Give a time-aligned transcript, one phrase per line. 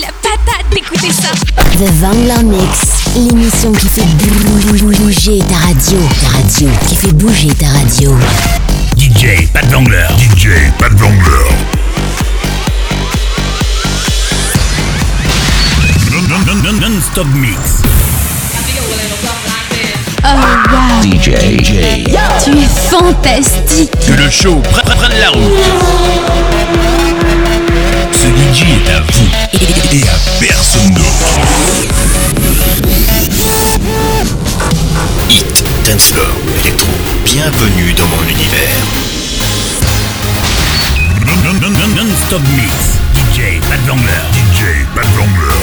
[0.00, 1.30] la patate d'écouter ça.
[1.78, 2.78] The Vangler Mix,
[3.16, 5.98] l'émission qui fait bouger ta radio.
[6.20, 8.16] Ta radio, qui fait bouger ta radio.
[8.96, 10.06] DJ, pas de Vangler.
[10.18, 10.48] DJ,
[10.78, 11.48] pas de Vangler.
[16.80, 17.82] Non-stop mix.
[20.24, 20.28] Oh
[20.70, 21.02] wow.
[21.02, 21.30] DJ.
[21.58, 21.72] DJ.
[22.44, 23.90] Tu es fantastique.
[24.06, 26.87] Que le show prenne la route.
[28.58, 29.28] Ce DJ est à vous
[29.92, 31.30] et à personne d'autre.
[35.30, 36.26] Hit, dancefloor,
[36.60, 36.88] électro,
[37.24, 38.82] bienvenue dans mon univers.
[41.94, 42.72] Non-stop mix.
[43.14, 44.24] DJ, de Vangler.
[44.32, 45.54] DJ, de Vangler.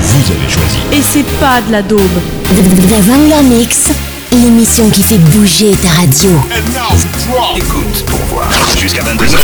[0.00, 0.78] Vous avez choisi.
[0.92, 2.00] Et c'est pas de la daube.
[2.44, 3.90] The Vangler Mix,
[4.32, 6.30] l'émission qui fait bouger ta radio.
[7.56, 8.50] Écoute pour voir.
[8.78, 9.38] Jusqu'à 22h.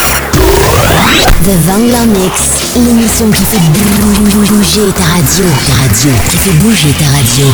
[1.42, 5.44] The Vangler Mix, l'émission qui fait bouger ta radio.
[5.66, 7.46] Ta radio, qui fait bouger ta radio.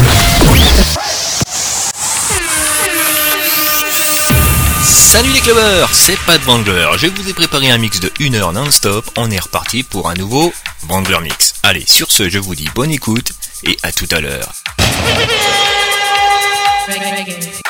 [4.83, 6.89] Salut les clubbers, c'est pas de Wrangler.
[6.97, 9.11] Je vous ai préparé un mix de 1 heure non-stop.
[9.17, 10.53] On est reparti pour un nouveau
[10.89, 11.55] Wrangler Mix.
[11.65, 13.33] Allez, sur ce, je vous dis bonne écoute
[13.65, 14.53] et à tout à l'heure.
[16.89, 17.70] reggae.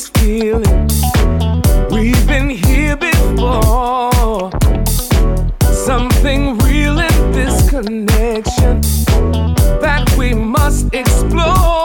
[0.00, 0.88] this feeling.
[1.90, 4.50] We've been here before.
[5.62, 8.80] Something real in this connection
[9.80, 11.79] that we must explore.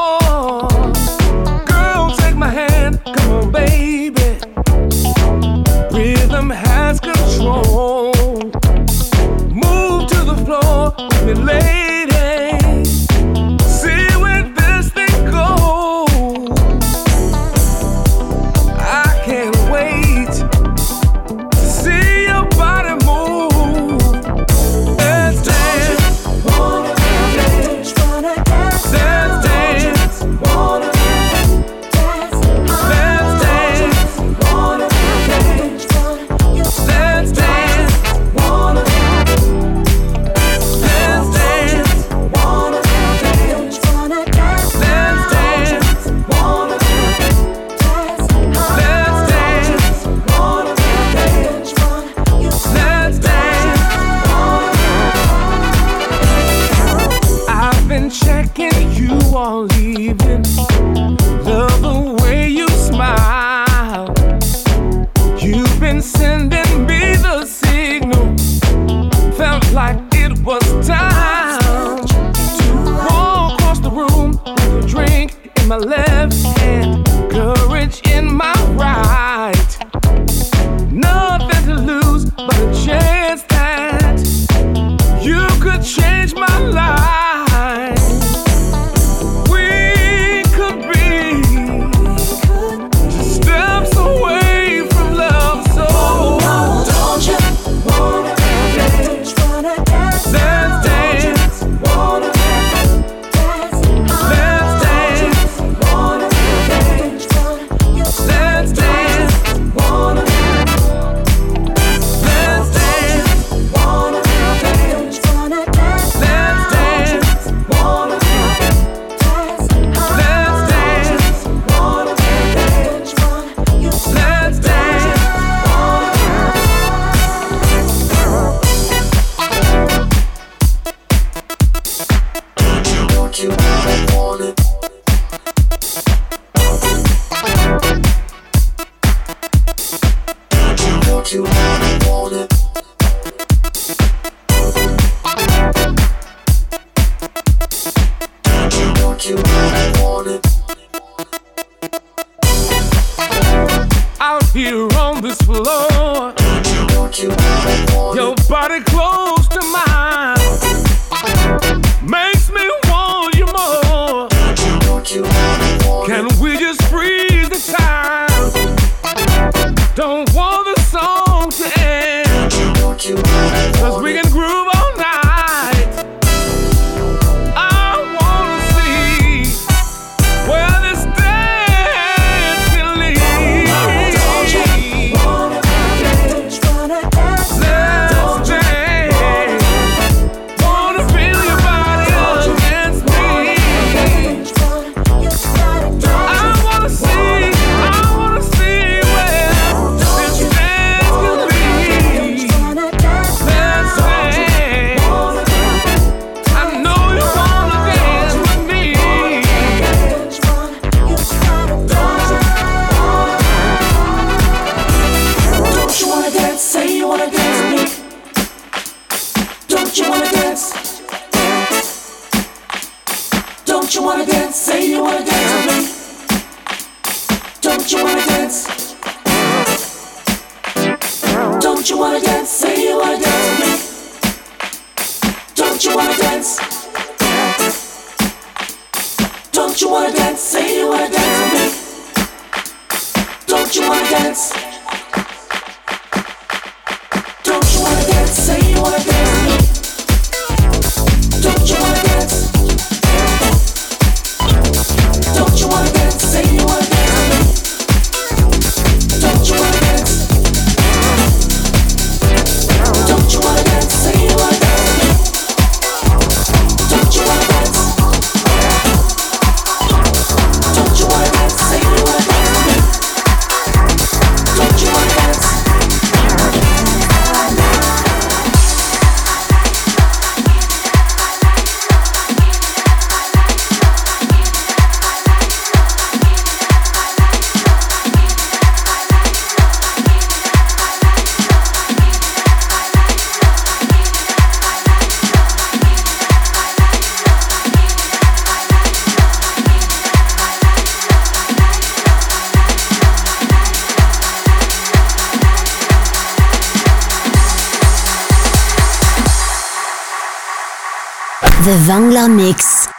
[311.66, 312.95] The Vangler Mix.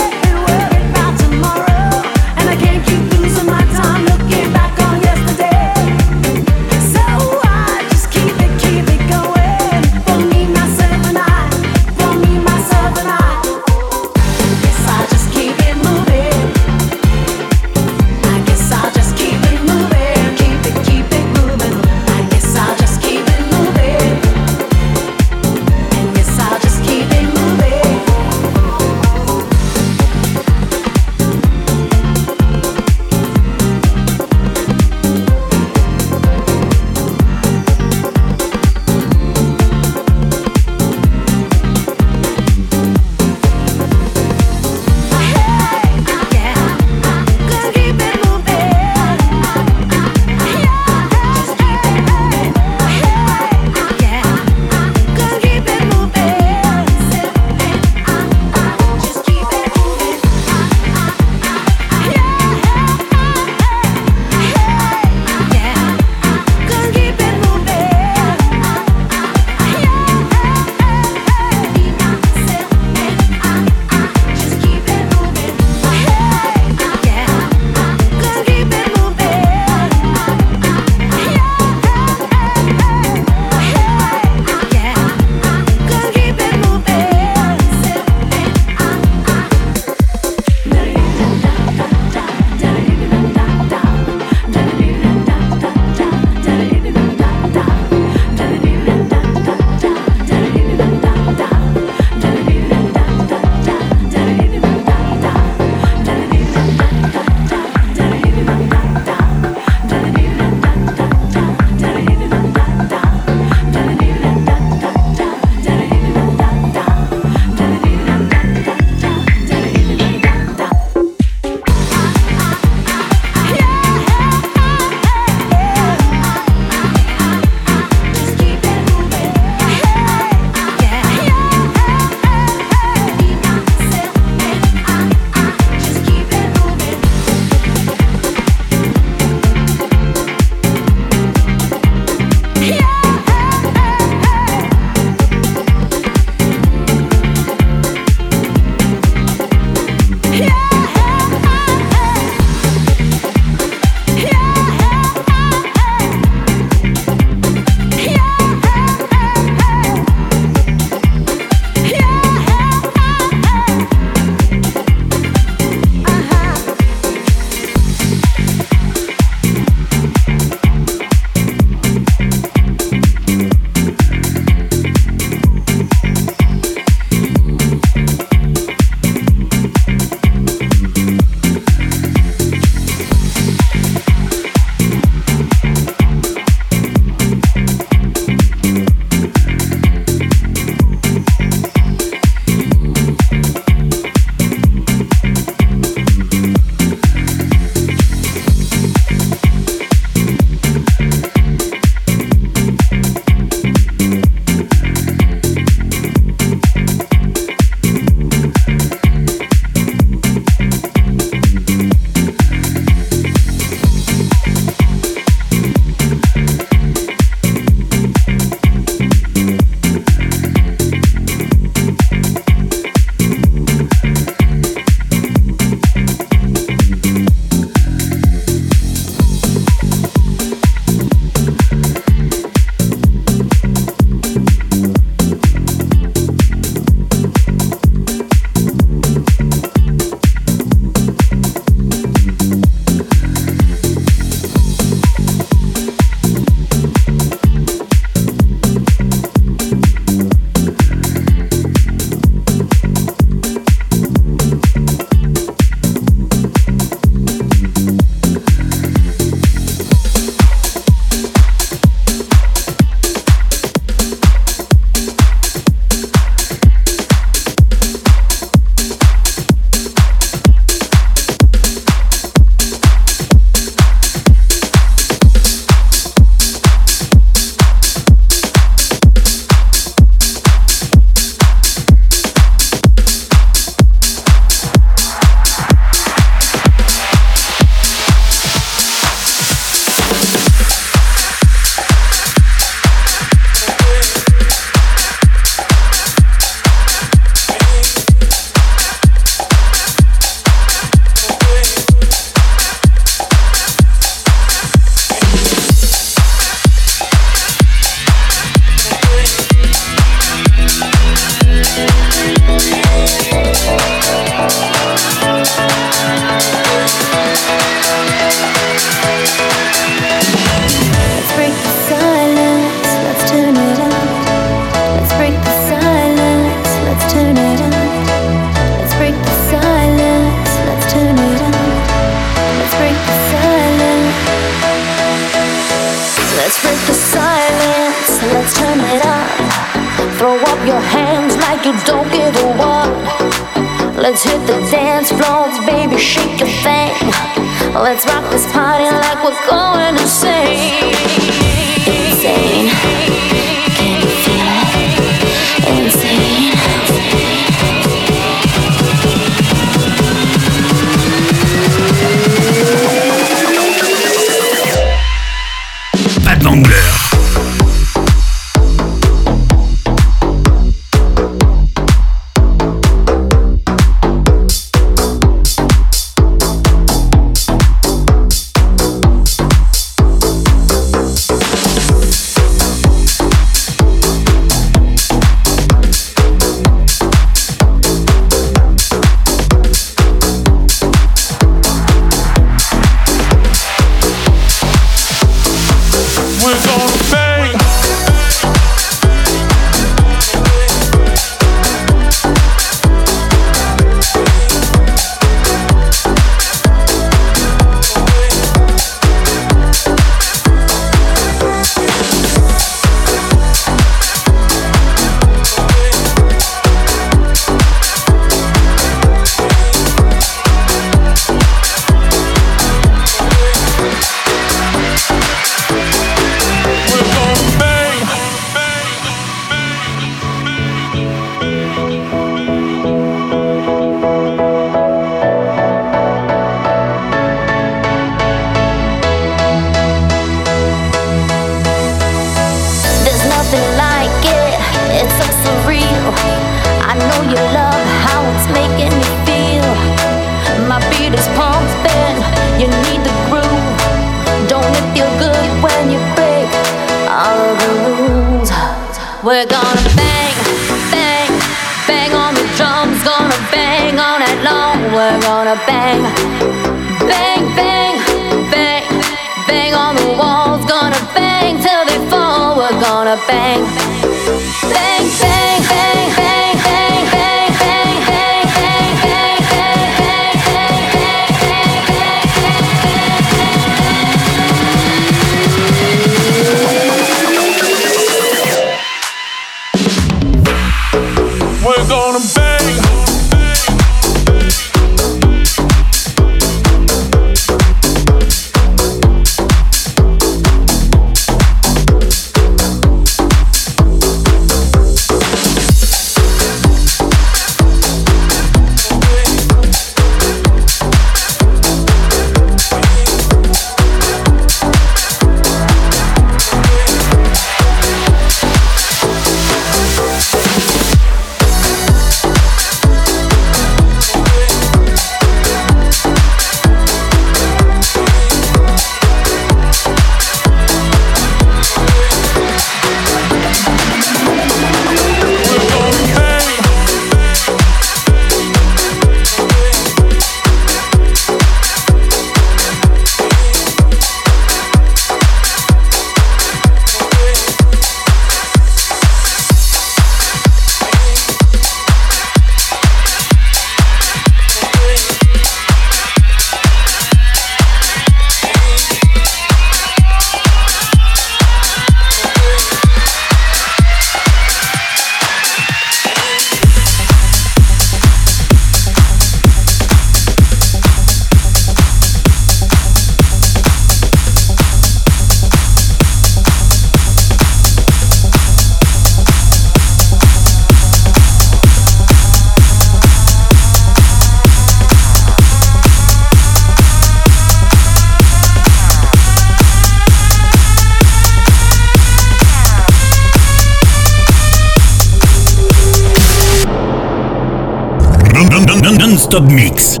[599.31, 600.00] Stop Mix.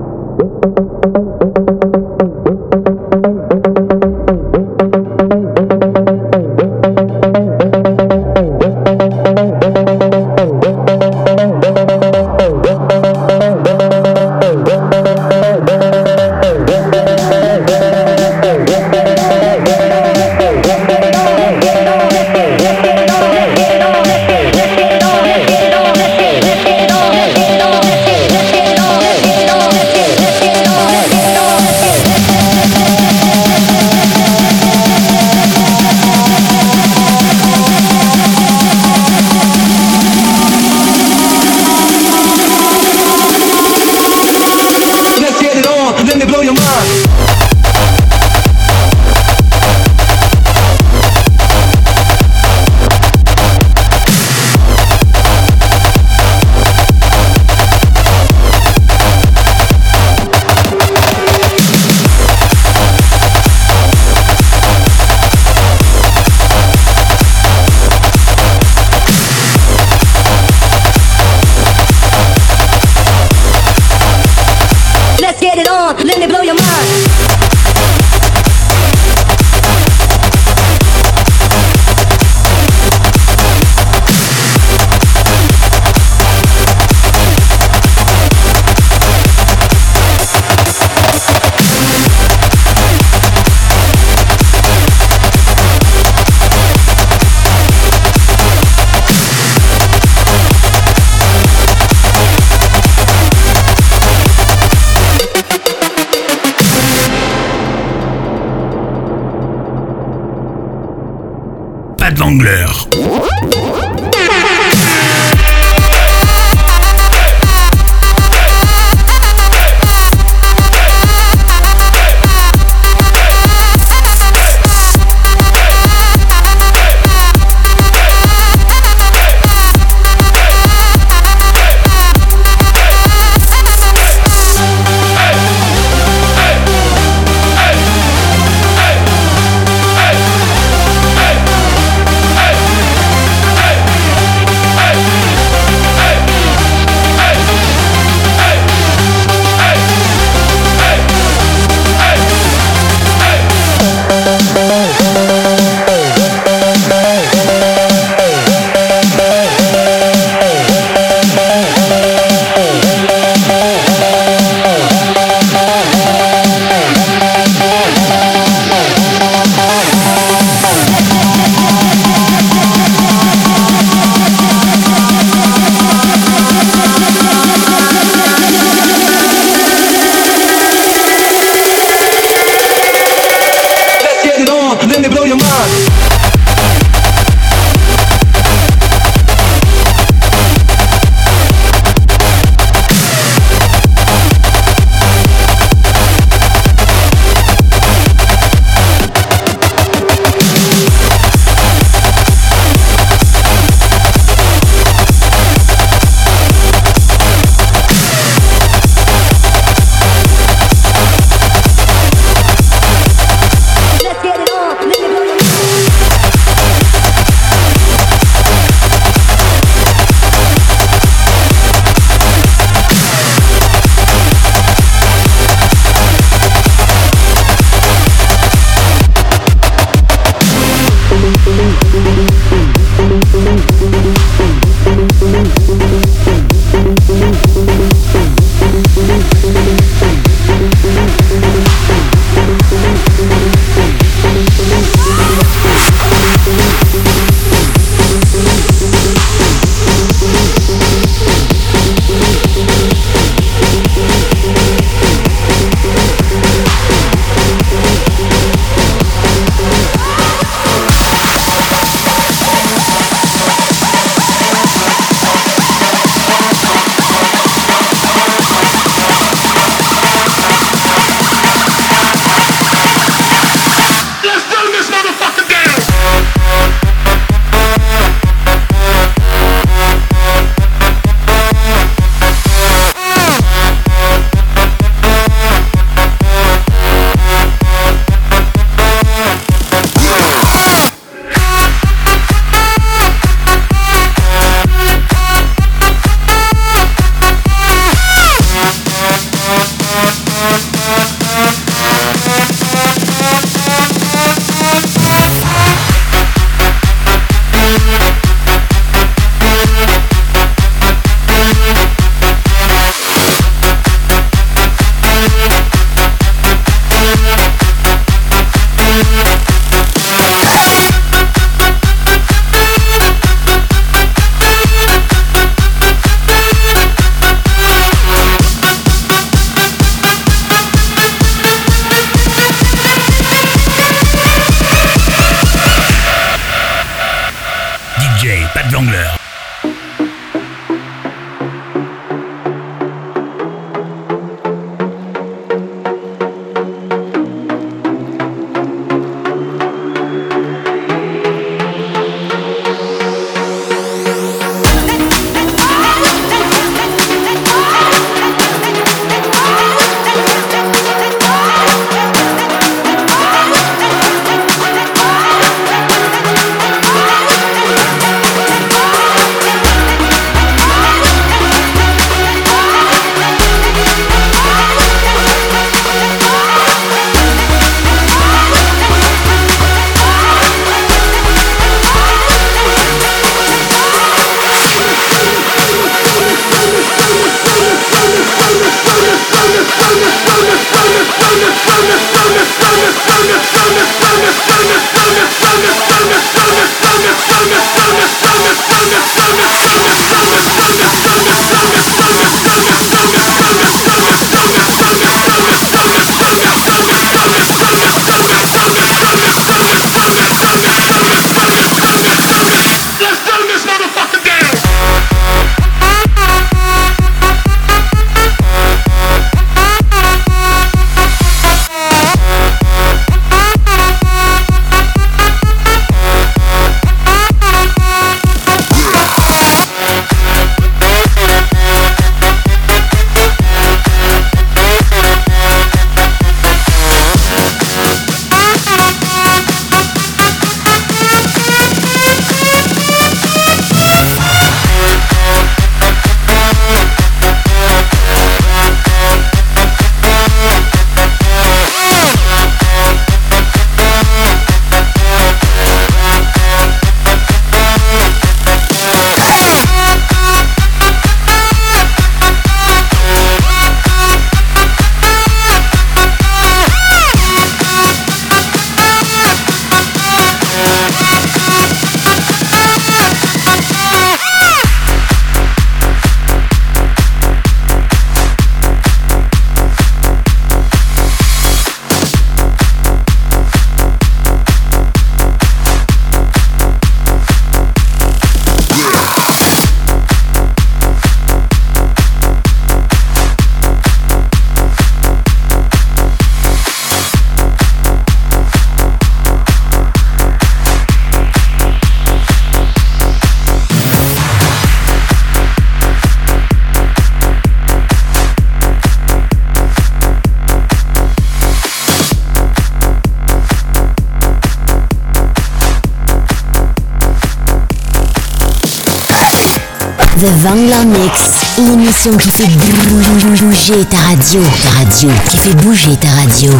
[522.01, 524.41] qui fait bouger ta radio.
[524.41, 525.09] Ta radio.
[525.29, 526.51] Qui fait bouger ta radio.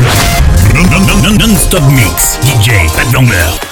[0.76, 2.38] Non-stop non, non, non, mix.
[2.44, 3.71] DJ, pas de longueur.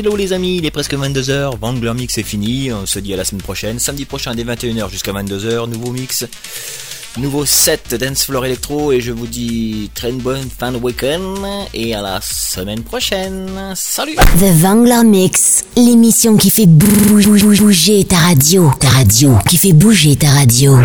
[0.00, 3.18] Hello les amis, il est presque 22h, Vangler Mix est fini, on se dit à
[3.18, 6.24] la semaine prochaine, samedi prochain dès 21h jusqu'à 22h, nouveau mix,
[7.18, 11.94] nouveau set Dance Floor Electro et je vous dis très bonne fin de week-end et
[11.94, 14.14] à la semaine prochaine, salut!
[14.14, 20.30] The Vangler Mix, l'émission qui fait bouger ta radio, ta radio, qui fait bouger ta
[20.30, 20.78] radio.